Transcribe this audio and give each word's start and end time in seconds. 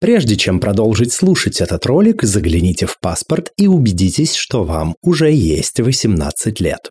Прежде 0.00 0.34
чем 0.36 0.60
продолжить 0.60 1.12
слушать 1.12 1.60
этот 1.60 1.84
ролик, 1.84 2.22
загляните 2.22 2.86
в 2.86 2.98
паспорт 2.98 3.52
и 3.58 3.66
убедитесь, 3.66 4.34
что 4.34 4.64
вам 4.64 4.96
уже 5.02 5.30
есть 5.30 5.78
18 5.78 6.58
лет. 6.58 6.90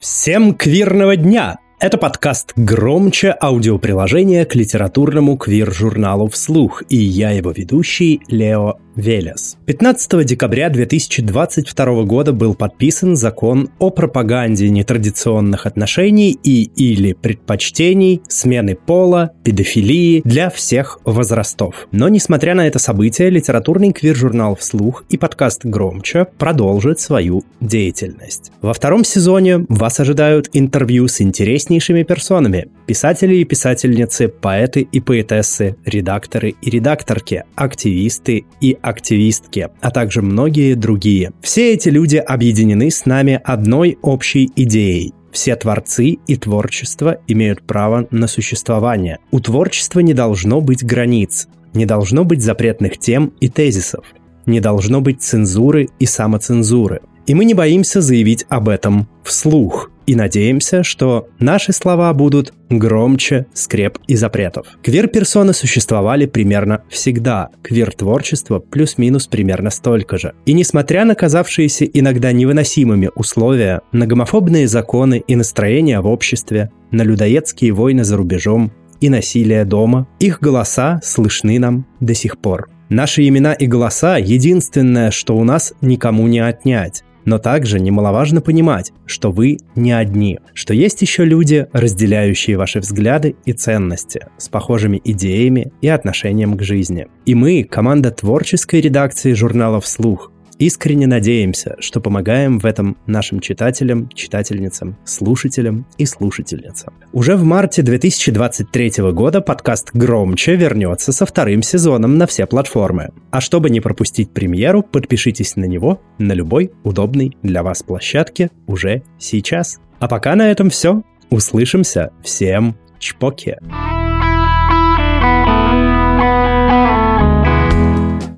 Всем 0.00 0.54
квирного 0.56 1.14
дня! 1.14 1.58
Это 1.78 1.98
подкаст 1.98 2.54
«Громче» 2.56 3.36
аудиоприложение 3.40 4.46
к 4.46 4.56
литературному 4.56 5.36
квир-журналу 5.36 6.28
«Вслух», 6.28 6.82
и 6.88 6.96
я 6.96 7.30
его 7.30 7.52
ведущий 7.52 8.20
Лео 8.26 8.78
Велес. 8.96 9.56
15 9.66 10.24
декабря 10.24 10.70
2022 10.70 12.04
года 12.04 12.32
был 12.32 12.54
подписан 12.54 13.16
закон 13.16 13.70
о 13.78 13.90
пропаганде 13.90 14.68
нетрадиционных 14.68 15.66
отношений 15.66 16.38
и 16.42 16.64
или 16.64 17.12
предпочтений, 17.12 18.22
смены 18.28 18.76
пола, 18.76 19.32
педофилии 19.42 20.22
для 20.24 20.50
всех 20.50 21.00
возрастов. 21.04 21.88
Но 21.92 22.08
несмотря 22.08 22.54
на 22.54 22.66
это 22.66 22.78
событие, 22.78 23.30
литературный 23.30 23.92
квир-журнал 23.92 24.56
«Вслух» 24.56 25.04
и 25.08 25.16
подкаст 25.16 25.64
«Громче» 25.64 26.26
продолжит 26.38 27.00
свою 27.00 27.44
деятельность. 27.60 28.52
Во 28.62 28.72
втором 28.72 29.04
сезоне 29.04 29.66
вас 29.68 30.00
ожидают 30.00 30.48
интервью 30.52 31.08
с 31.08 31.20
интереснейшими 31.20 32.02
персонами, 32.02 32.68
писатели 32.86 33.36
и 33.36 33.44
писательницы, 33.44 34.28
поэты 34.28 34.80
и 34.80 35.00
поэтессы, 35.00 35.76
редакторы 35.84 36.54
и 36.60 36.70
редакторки, 36.70 37.44
активисты 37.54 38.44
и 38.60 38.76
активистки, 38.80 39.68
а 39.80 39.90
также 39.90 40.22
многие 40.22 40.74
другие. 40.74 41.32
Все 41.40 41.72
эти 41.72 41.88
люди 41.88 42.16
объединены 42.16 42.90
с 42.90 43.06
нами 43.06 43.40
одной 43.44 43.98
общей 44.02 44.50
идеей 44.56 45.14
все 45.34 45.56
творцы 45.56 46.18
и 46.26 46.36
творчество 46.36 47.18
имеют 47.26 47.62
право 47.62 48.06
на 48.12 48.28
существование. 48.28 49.18
У 49.32 49.40
творчества 49.40 49.98
не 49.98 50.14
должно 50.14 50.60
быть 50.60 50.84
границ, 50.84 51.48
не 51.74 51.86
должно 51.86 52.24
быть 52.24 52.40
запретных 52.40 52.98
тем 52.98 53.32
и 53.40 53.48
тезисов, 53.48 54.06
не 54.46 54.60
должно 54.60 55.00
быть 55.00 55.22
цензуры 55.22 55.88
и 55.98 56.06
самоцензуры. 56.06 57.02
И 57.26 57.34
мы 57.34 57.44
не 57.44 57.54
боимся 57.54 58.00
заявить 58.00 58.46
об 58.48 58.68
этом 58.68 59.08
вслух 59.24 59.90
и 60.06 60.14
надеемся, 60.14 60.82
что 60.82 61.28
наши 61.38 61.72
слова 61.72 62.12
будут 62.12 62.52
громче 62.70 63.46
скреп 63.54 63.98
и 64.06 64.16
запретов. 64.16 64.66
Квир-персоны 64.82 65.52
существовали 65.52 66.26
примерно 66.26 66.82
всегда, 66.88 67.50
квир-творчество 67.62 68.58
плюс-минус 68.58 69.26
примерно 69.26 69.70
столько 69.70 70.18
же. 70.18 70.34
И 70.46 70.52
несмотря 70.52 71.04
на 71.04 71.14
казавшиеся 71.14 71.84
иногда 71.84 72.32
невыносимыми 72.32 73.10
условия, 73.14 73.80
на 73.92 74.06
гомофобные 74.06 74.68
законы 74.68 75.22
и 75.26 75.36
настроения 75.36 76.00
в 76.00 76.06
обществе, 76.06 76.70
на 76.90 77.02
людоедские 77.02 77.72
войны 77.72 78.04
за 78.04 78.16
рубежом 78.16 78.72
и 79.00 79.08
насилие 79.08 79.64
дома, 79.64 80.06
их 80.20 80.40
голоса 80.40 81.00
слышны 81.02 81.58
нам 81.58 81.86
до 82.00 82.14
сих 82.14 82.38
пор. 82.38 82.68
Наши 82.88 83.26
имена 83.26 83.54
и 83.54 83.66
голоса– 83.66 84.16
единственное, 84.18 85.10
что 85.10 85.36
у 85.36 85.44
нас 85.44 85.72
никому 85.80 86.26
не 86.28 86.40
отнять. 86.40 87.02
Но 87.24 87.38
также 87.38 87.80
немаловажно 87.80 88.40
понимать, 88.40 88.92
что 89.06 89.30
вы 89.30 89.58
не 89.74 89.92
одни, 89.92 90.40
что 90.52 90.74
есть 90.74 91.00
еще 91.02 91.24
люди, 91.24 91.66
разделяющие 91.72 92.56
ваши 92.56 92.80
взгляды 92.80 93.36
и 93.44 93.52
ценности, 93.52 94.26
с 94.36 94.48
похожими 94.48 95.00
идеями 95.04 95.72
и 95.80 95.88
отношением 95.88 96.56
к 96.56 96.62
жизни. 96.62 97.06
И 97.24 97.34
мы, 97.34 97.64
команда 97.64 98.10
творческой 98.10 98.80
редакции 98.80 99.32
журнала 99.32 99.80
«Вслух», 99.80 100.30
Искренне 100.58 101.06
надеемся, 101.06 101.76
что 101.80 102.00
помогаем 102.00 102.58
в 102.58 102.66
этом 102.66 102.96
нашим 103.06 103.40
читателям, 103.40 104.08
читательницам, 104.10 104.96
слушателям 105.04 105.86
и 105.98 106.06
слушательницам. 106.06 106.94
Уже 107.12 107.36
в 107.36 107.44
марте 107.44 107.82
2023 107.82 109.10
года 109.12 109.40
подкаст 109.40 109.90
«Громче» 109.94 110.54
вернется 110.54 111.12
со 111.12 111.26
вторым 111.26 111.62
сезоном 111.62 112.18
на 112.18 112.26
все 112.26 112.46
платформы. 112.46 113.10
А 113.30 113.40
чтобы 113.40 113.70
не 113.70 113.80
пропустить 113.80 114.30
премьеру, 114.30 114.82
подпишитесь 114.82 115.56
на 115.56 115.64
него 115.64 116.00
на 116.18 116.32
любой 116.32 116.72
удобной 116.84 117.36
для 117.42 117.62
вас 117.62 117.82
площадке 117.82 118.50
уже 118.66 119.02
сейчас. 119.18 119.80
А 119.98 120.08
пока 120.08 120.36
на 120.36 120.50
этом 120.50 120.70
все. 120.70 121.02
Услышимся. 121.30 122.12
Всем 122.22 122.76
чпоки. 122.98 123.58